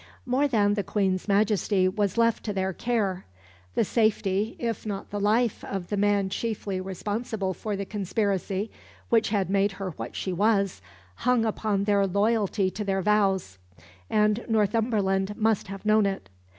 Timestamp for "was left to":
1.87-2.53